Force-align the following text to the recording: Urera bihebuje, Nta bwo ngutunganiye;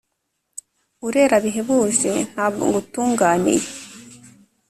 Urera 1.07 1.37
bihebuje, 1.43 2.11
Nta 2.31 2.45
bwo 2.51 2.63
ngutunganiye; 2.69 3.65